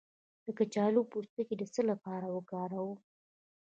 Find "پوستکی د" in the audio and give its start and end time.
1.11-1.63